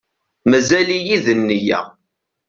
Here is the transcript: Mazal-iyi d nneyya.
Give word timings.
Mazal-iyi 0.49 1.17
d 1.23 1.27
nneyya. 1.39 1.79